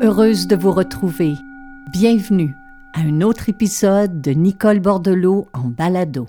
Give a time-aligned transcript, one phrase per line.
[0.00, 1.34] Heureuse de vous retrouver.
[1.90, 2.54] Bienvenue
[2.94, 6.28] à un autre épisode de Nicole Bordelot en balado.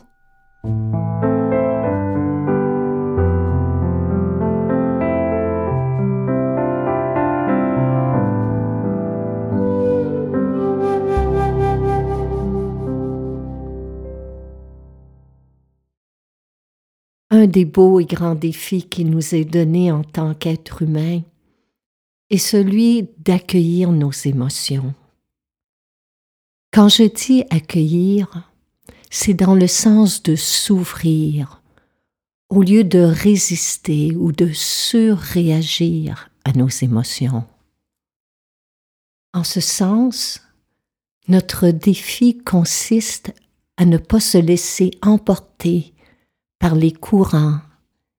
[17.30, 21.22] Un des beaux et grands défis qui nous est donné en tant qu'être humain
[22.30, 24.94] est celui d'accueillir nos émotions.
[26.72, 28.50] Quand je dis accueillir,
[29.10, 31.62] c'est dans le sens de s'ouvrir
[32.50, 37.44] au lieu de résister ou de surréagir à nos émotions.
[39.34, 40.42] En ce sens,
[41.28, 43.34] notre défi consiste
[43.78, 45.94] à ne pas se laisser emporter
[46.58, 47.60] par les courants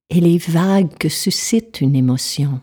[0.08, 2.60] et les vagues que suscite une émotion.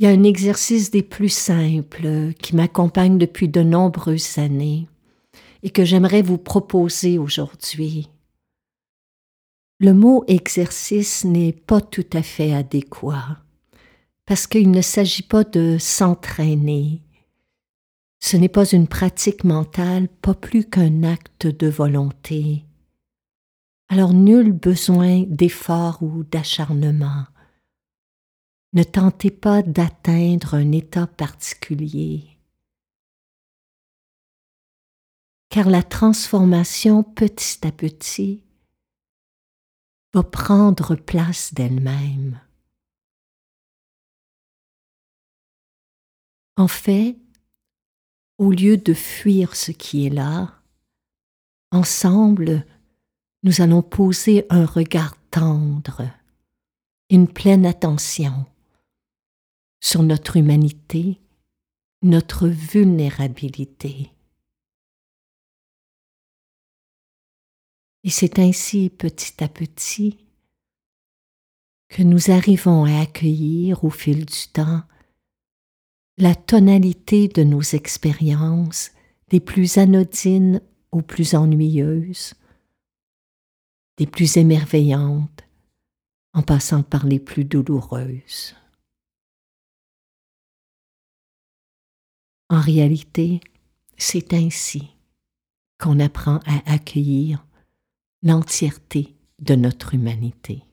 [0.00, 4.88] Il y a un exercice des plus simples qui m'accompagne depuis de nombreuses années
[5.62, 8.08] et que j'aimerais vous proposer aujourd'hui.
[9.78, 13.40] Le mot exercice n'est pas tout à fait adéquat
[14.24, 17.02] parce qu'il ne s'agit pas de s'entraîner.
[18.20, 22.64] Ce n'est pas une pratique mentale, pas plus qu'un acte de volonté.
[23.90, 27.26] Alors nul besoin d'effort ou d'acharnement.
[28.72, 32.38] Ne tentez pas d'atteindre un état particulier.
[35.48, 38.44] Car la transformation petit à petit
[40.14, 42.40] va prendre place d'elle-même.
[46.56, 47.16] En fait,
[48.38, 50.60] au lieu de fuir ce qui est là,
[51.72, 52.64] ensemble,
[53.42, 56.02] nous allons poser un regard tendre,
[57.08, 58.46] une pleine attention
[59.80, 61.18] sur notre humanité,
[62.02, 64.10] notre vulnérabilité.
[68.04, 70.18] Et c'est ainsi petit à petit
[71.88, 74.82] que nous arrivons à accueillir au fil du temps
[76.16, 78.92] la tonalité de nos expériences,
[79.28, 80.60] des plus anodines
[80.92, 82.34] aux plus ennuyeuses,
[83.96, 85.44] des plus émerveillantes,
[86.32, 88.54] en passant par les plus douloureuses.
[92.52, 93.40] En réalité,
[93.96, 94.90] c'est ainsi
[95.78, 97.46] qu'on apprend à accueillir
[98.24, 100.64] l'entièreté de notre humanité.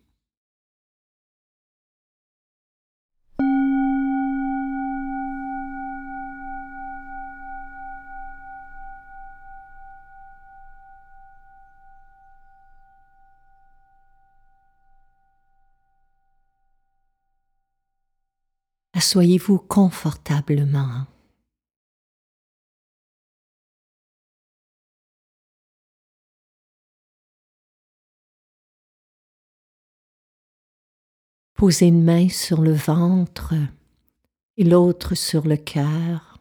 [18.93, 21.05] Assoyez-vous confortablement.
[31.57, 33.53] Posez une main sur le ventre
[34.55, 36.39] et l'autre sur le cœur.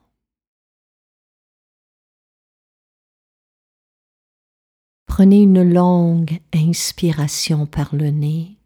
[5.07, 8.57] Prenez une longue inspiration par le nez.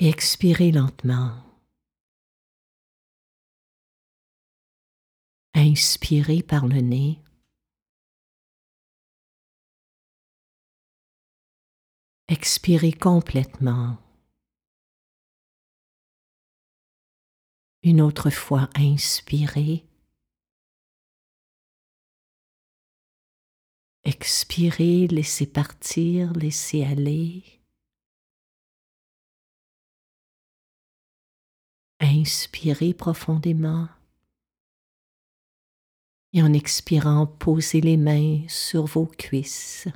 [0.00, 1.36] et expirez lentement.
[5.54, 7.18] Inspirez par le nez.
[12.30, 13.98] Expirez complètement.
[17.82, 19.84] Une autre fois, inspirez.
[24.04, 27.42] Expirez, laissez partir, laissez aller.
[31.98, 33.88] Inspirez profondément
[36.32, 39.88] et en expirant, posez les mains sur vos cuisses.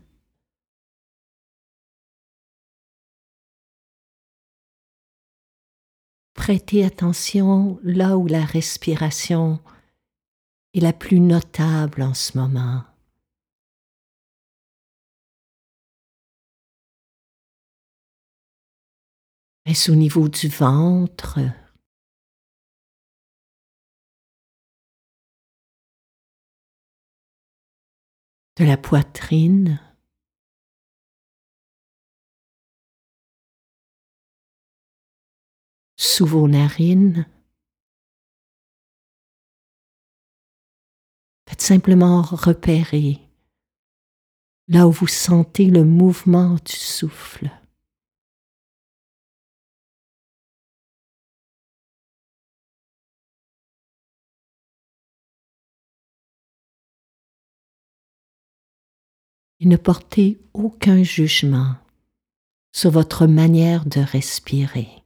[6.46, 9.64] Prêtez attention là où la respiration
[10.74, 12.84] est la plus notable en ce moment.
[19.64, 21.38] Est-ce au niveau du ventre?
[28.58, 29.93] De la poitrine?
[36.04, 37.26] sous vos narines.
[41.48, 43.20] Faites simplement repérer
[44.68, 47.50] là où vous sentez le mouvement du souffle.
[59.60, 61.76] Et ne portez aucun jugement
[62.72, 65.03] sur votre manière de respirer.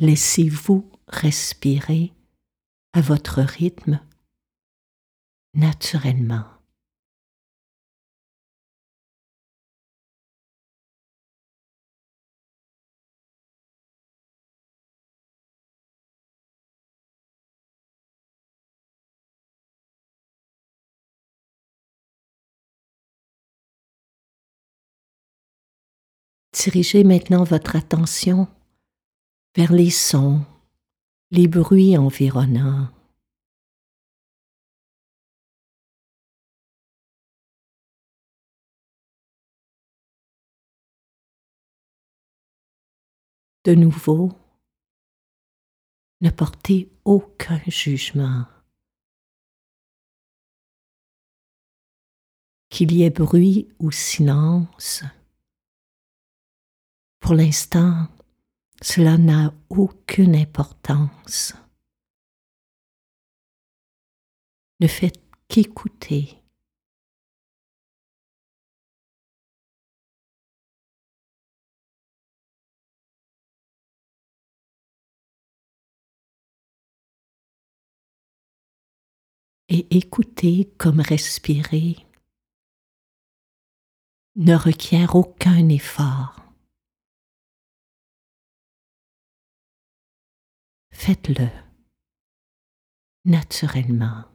[0.00, 2.12] Laissez-vous respirer
[2.92, 4.00] à votre rythme
[5.54, 6.44] naturellement.
[26.52, 28.48] Dirigez maintenant votre attention
[29.56, 30.44] vers les sons,
[31.30, 32.88] les bruits environnants.
[43.64, 44.32] De nouveau,
[46.20, 48.46] ne portez aucun jugement.
[52.68, 55.04] Qu'il y ait bruit ou silence,
[57.20, 58.08] pour l'instant,
[58.84, 61.54] cela n'a aucune importance.
[64.78, 66.38] Ne faites qu'écouter.
[79.70, 81.96] Et écouter comme respirer
[84.36, 86.43] ne requiert aucun effort.
[90.94, 91.48] Faites-le
[93.26, 94.33] naturellement.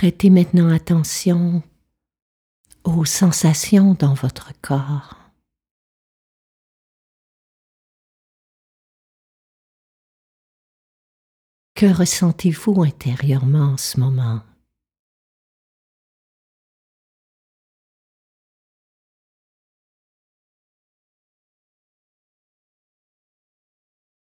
[0.00, 1.60] Prêtez maintenant attention
[2.84, 5.16] aux sensations dans votre corps.
[11.74, 14.42] Que ressentez-vous intérieurement en ce moment?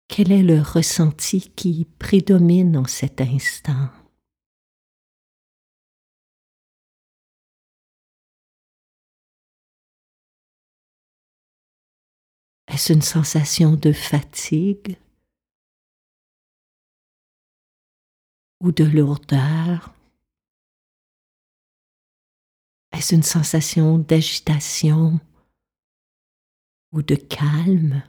[0.10, 4.05] Quel est le ressenti qui prédomine en cet instant?
[12.76, 14.98] Est-ce une sensation de fatigue?
[18.60, 19.94] Ou de lourdeur?
[22.92, 25.22] Est-ce une sensation d'agitation
[26.92, 28.04] ou de calme?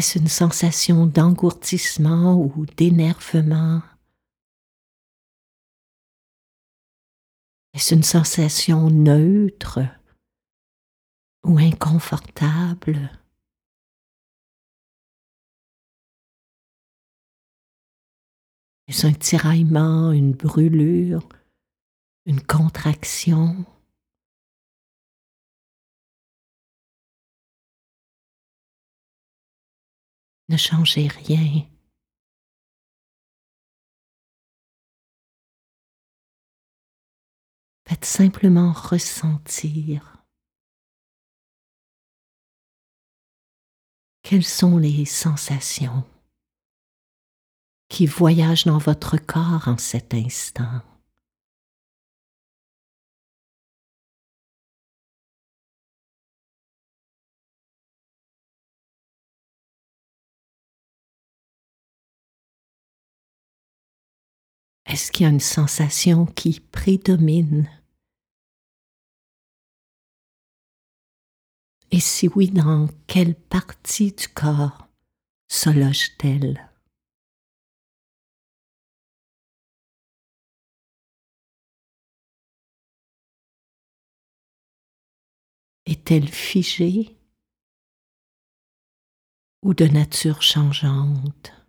[0.00, 3.82] Est-ce une sensation d'engourdissement ou d'énervement?
[7.74, 9.80] Est-ce une sensation neutre
[11.44, 13.10] ou inconfortable?
[18.88, 21.28] Est-ce un tiraillement, une brûlure,
[22.24, 23.66] une contraction?
[30.50, 31.64] Ne changez rien.
[37.88, 40.24] Faites simplement ressentir
[44.24, 46.04] quelles sont les sensations
[47.88, 50.82] qui voyagent dans votre corps en cet instant.
[64.90, 67.70] Est-ce qu'il y a une sensation qui prédomine?
[71.92, 74.88] Et si oui, dans quelle partie du corps
[75.46, 76.68] se loge-t-elle?
[85.86, 87.16] Est-elle figée
[89.62, 91.59] ou de nature changeante?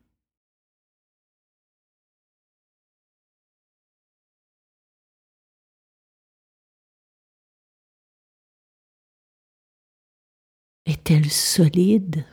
[11.04, 12.26] Est-elle solide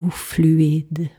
[0.00, 1.10] ou fluide?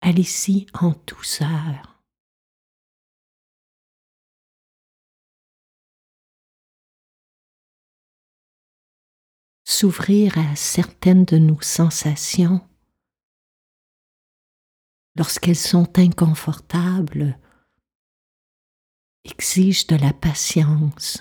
[0.00, 1.89] Allez-y en douceur.
[9.80, 12.60] S'ouvrir à certaines de nos sensations
[15.16, 17.38] lorsqu'elles sont inconfortables
[19.24, 21.20] exige de la patience.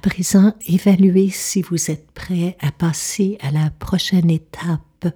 [0.00, 5.06] Présent, évaluez si vous êtes prêt à passer à la prochaine étape.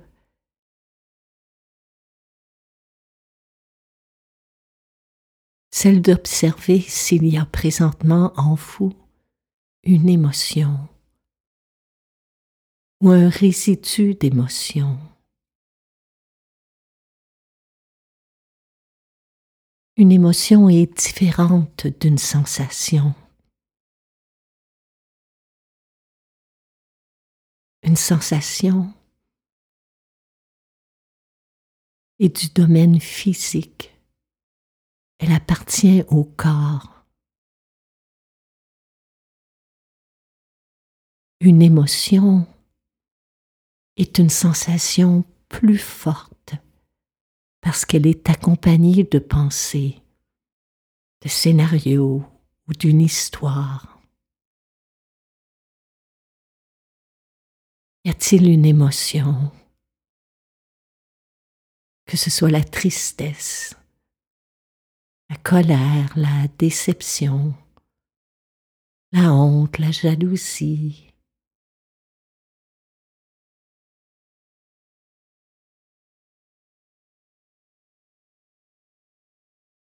[5.70, 8.92] Celle d'observer s'il y a présentement en vous
[9.82, 10.88] une émotion
[13.00, 14.98] ou un résidu d'émotion.
[19.96, 23.14] Une émotion est différente d'une sensation.
[27.84, 28.92] Une sensation
[32.18, 33.92] et du domaine physique.
[35.18, 37.04] Elle appartient au corps.
[41.40, 42.46] Une émotion
[43.96, 46.54] est une sensation plus forte
[47.60, 50.02] parce qu'elle est accompagnée de pensées,
[51.20, 52.24] de scénarios
[52.66, 53.93] ou d'une histoire.
[58.06, 59.50] Y a-t-il une émotion?
[62.04, 63.74] Que ce soit la tristesse,
[65.30, 67.54] la colère, la déception,
[69.12, 71.14] la honte, la jalousie.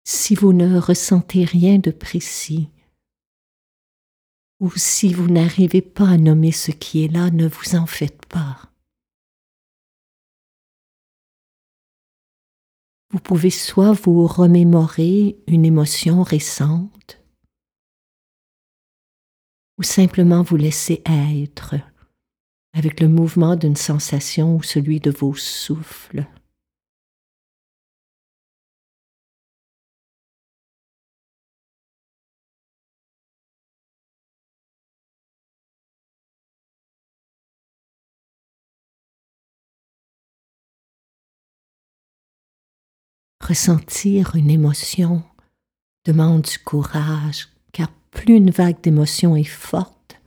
[0.06, 2.72] Si vous ne ressentez rien de précis,
[4.60, 8.26] ou si vous n'arrivez pas à nommer ce qui est là, ne vous en faites
[8.26, 8.58] pas.
[13.12, 17.22] Vous pouvez soit vous remémorer une émotion récente,
[19.78, 21.76] ou simplement vous laisser être
[22.74, 26.28] avec le mouvement d'une sensation ou celui de vos souffles.
[43.48, 45.24] Ressentir une émotion
[46.04, 50.20] demande du courage, car plus une vague d'émotion est forte,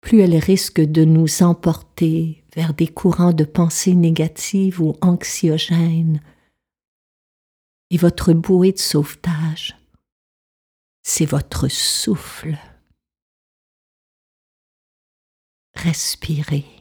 [0.00, 6.22] plus elle risque de nous emporter vers des courants de pensée négatives ou anxiogènes.
[7.90, 9.76] Et votre bouée de sauvetage,
[11.02, 12.56] c'est votre souffle.
[15.74, 16.79] Respirez.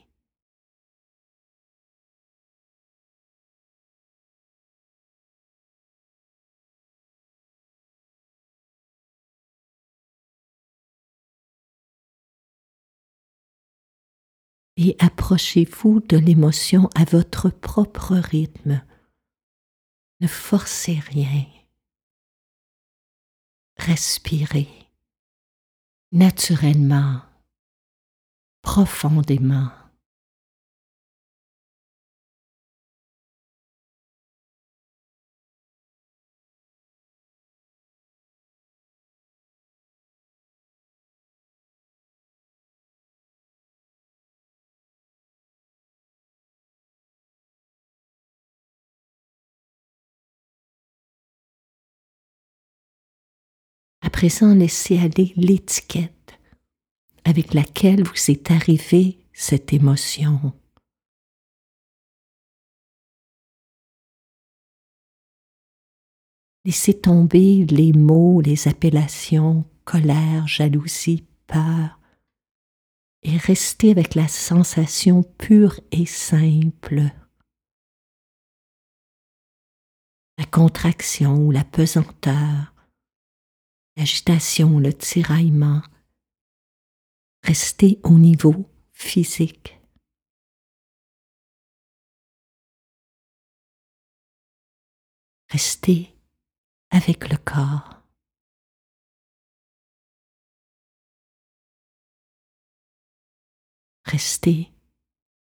[14.81, 18.81] Et approchez-vous de l'émotion à votre propre rythme.
[20.21, 21.45] Ne forcez rien.
[23.77, 24.69] Respirez
[26.13, 27.21] naturellement,
[28.61, 29.69] profondément.
[54.19, 56.37] Présent laissez aller l'étiquette
[57.23, 60.51] avec laquelle vous est arrivée cette émotion.
[66.65, 71.97] Laissez tomber les mots, les appellations, colère, jalousie, peur,
[73.23, 77.03] et restez avec la sensation pure et simple.
[80.37, 82.68] La contraction ou la pesanteur,
[83.99, 85.81] l'agitation, le tiraillement.
[87.43, 89.77] Restez au niveau physique.
[95.49, 96.15] Restez
[96.91, 98.01] avec le corps.
[104.05, 104.71] Restez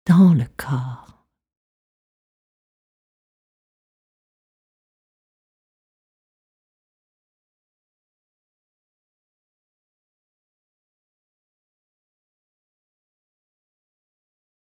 [0.05, 1.14] dans le corps.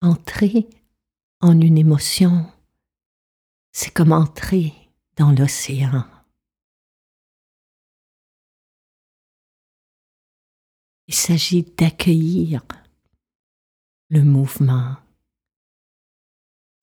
[0.08, 0.70] Entrer
[1.42, 2.50] en une émotion,
[3.74, 4.74] c'est comme entrer
[5.18, 6.06] dans l'océan.
[11.08, 12.62] Il s'agit d'accueillir
[14.08, 14.96] le mouvement,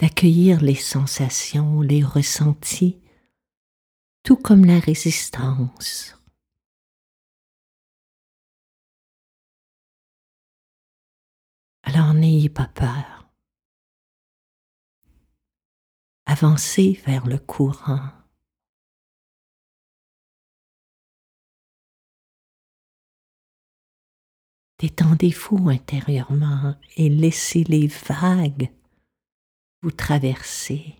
[0.00, 2.99] d'accueillir les sensations, les ressentis,
[4.23, 6.23] tout comme la résistance.
[11.84, 13.28] Alors n'ayez pas peur.
[16.26, 18.10] Avancez vers le courant.
[24.78, 28.70] Détendez-vous intérieurement et laissez les vagues
[29.82, 30.96] vous traverser.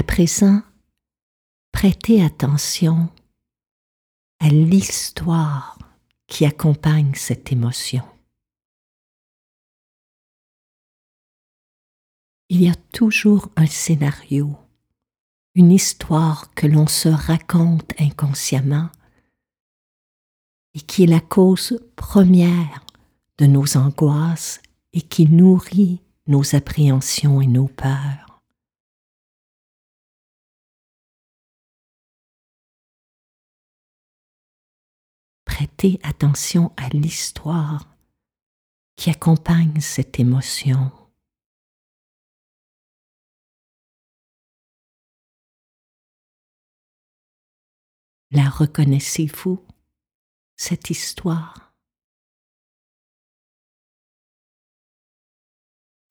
[0.00, 0.62] À présent,
[1.72, 3.10] prêtez attention
[4.38, 5.78] à l'histoire
[6.26, 8.02] qui accompagne cette émotion.
[12.48, 14.56] Il y a toujours un scénario,
[15.54, 18.88] une histoire que l'on se raconte inconsciemment
[20.72, 22.86] et qui est la cause première
[23.36, 24.62] de nos angoisses
[24.94, 28.19] et qui nourrit nos appréhensions et nos peurs.
[35.60, 37.84] Prêtez attention à l'histoire
[38.96, 40.90] qui accompagne cette émotion.
[48.30, 49.62] La reconnaissez-vous,
[50.56, 51.74] cette histoire?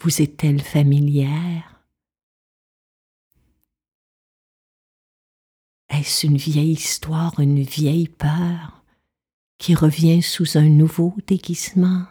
[0.04, 1.84] Vous est-elle familière?
[5.90, 8.79] Est-ce une vieille histoire, une vieille peur?
[9.60, 12.06] Qui revient sous un nouveau déguisement.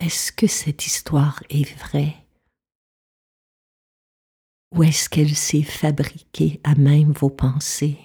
[0.00, 2.27] Est-ce que cette histoire est vraie?
[4.74, 7.98] Ou est-ce qu'elle s'est fabriquée à même vos pensées?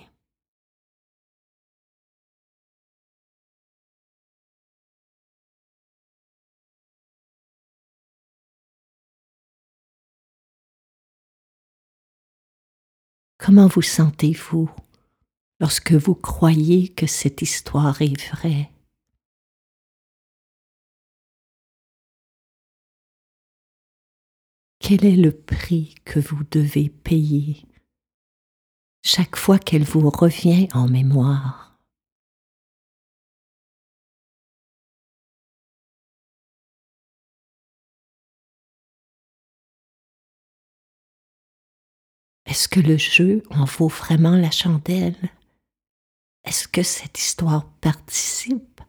[13.37, 14.71] Comment vous sentez-vous
[15.59, 18.72] lorsque vous croyez que cette histoire est vraie?
[24.95, 27.65] Quel est le prix que vous devez payer
[29.01, 31.79] chaque fois qu'elle vous revient en mémoire?
[42.45, 45.17] Est-ce que le jeu en vaut vraiment la chandelle?
[46.43, 48.79] Est-ce que cette histoire participe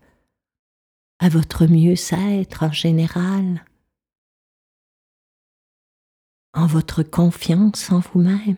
[1.19, 3.65] à votre mieux-être en général?
[6.55, 8.57] en votre confiance en vous-même.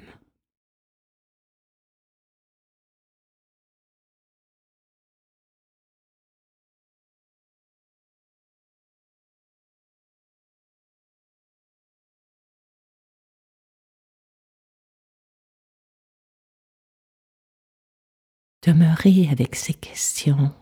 [18.62, 20.52] Demeurez avec ces questions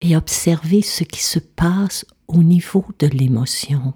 [0.00, 3.92] et observez ce qui se passe au niveau de l'émotion.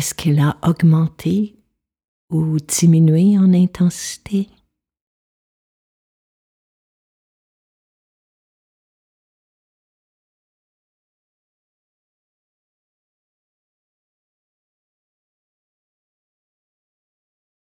[0.00, 1.58] Est-ce qu'elle a augmenté
[2.30, 4.48] ou diminué en intensité?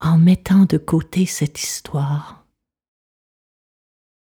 [0.01, 2.47] En mettant de côté cette histoire,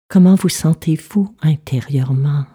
[0.08, 2.46] comment vous sentez-vous intérieurement?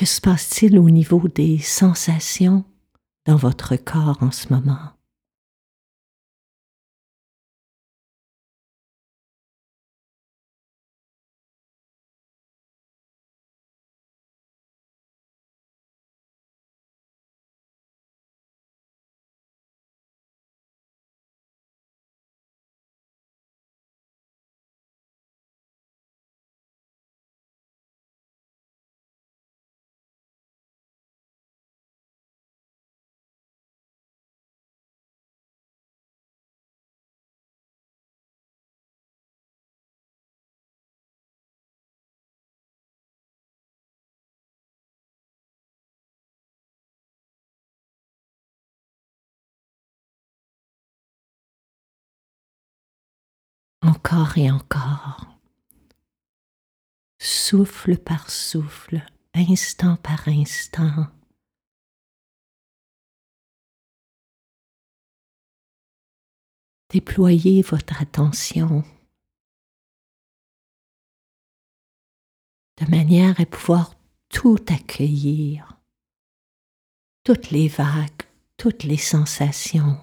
[0.00, 2.64] Que se passe-t-il au niveau des sensations
[3.26, 4.94] dans votre corps en ce moment?
[53.82, 55.26] Encore et encore,
[57.18, 61.06] souffle par souffle, instant par instant.
[66.90, 68.84] Déployez votre attention.
[72.78, 73.94] De manière à pouvoir
[74.28, 75.78] tout accueillir,
[77.22, 78.22] toutes les vagues,
[78.56, 79.98] toutes les sensations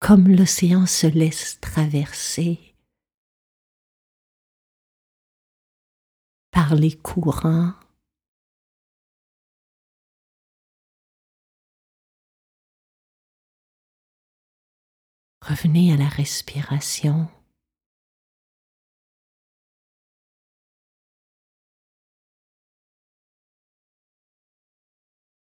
[0.00, 2.74] comme l'océan se laisse traverser
[6.50, 7.74] par les courants.
[15.42, 17.28] Revenez à la respiration.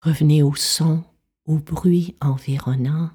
[0.01, 1.03] Revenez au son,
[1.45, 3.09] au bruit environnant.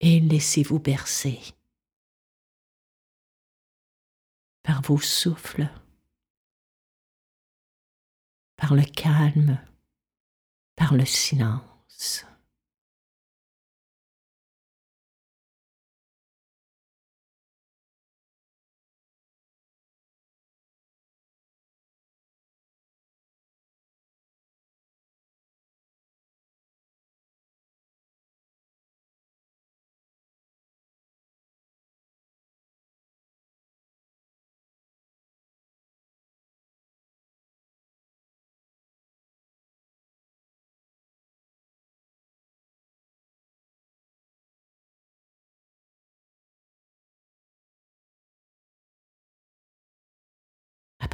[0.00, 1.40] Et laissez-vous bercer
[4.62, 5.68] par vos souffles,
[8.56, 9.58] par le calme,
[10.76, 12.26] par le silence.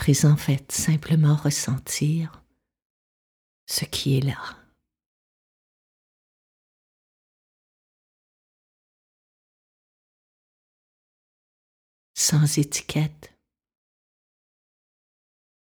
[0.05, 2.45] Présent, faites simplement ressentir
[3.67, 4.37] ce qui est là.
[12.13, 13.33] Sans étiquette,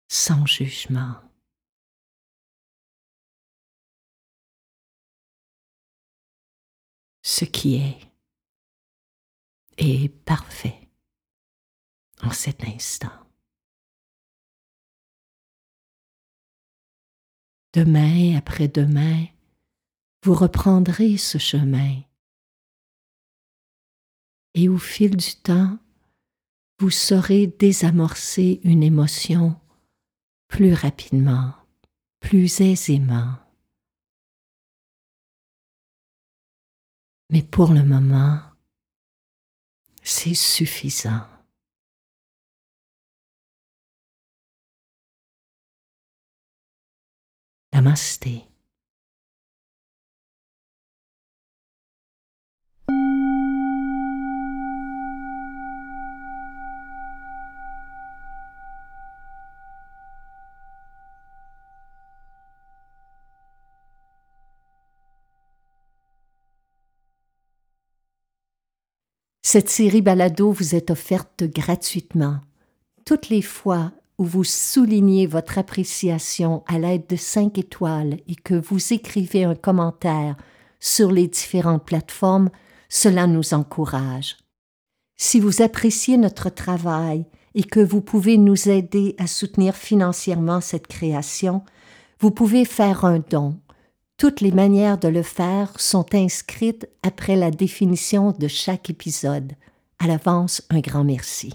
[0.07, 1.21] sans jugement.
[7.23, 7.99] Ce qui est
[9.79, 10.89] est parfait
[12.23, 13.28] en cet instant.
[17.79, 19.27] Demain après-demain,
[20.25, 22.03] vous reprendrez ce chemin.
[24.55, 25.79] Et au fil du temps,
[26.81, 29.61] vous saurez désamorcer une émotion
[30.49, 31.55] plus rapidement,
[32.19, 33.37] plus aisément.
[37.31, 38.41] Mais pour le moment,
[40.03, 41.38] c'est suffisant.
[47.73, 48.49] Namasté.
[69.51, 72.41] Cette série balado vous est offerte gratuitement
[73.07, 78.55] toutes les fois où vous soulignez votre appréciation à l'aide de cinq étoiles et que
[78.55, 80.37] vous écrivez un commentaire
[80.81, 82.51] sur les différentes plateformes,
[82.89, 84.37] cela nous encourage.
[85.17, 90.87] Si vous appréciez notre travail et que vous pouvez nous aider à soutenir financièrement cette
[90.87, 91.63] création,
[92.21, 93.59] vous pouvez faire un don.
[94.17, 99.53] Toutes les manières de le faire sont inscrites après la définition de chaque épisode.
[100.01, 101.55] À l'avance, un grand merci.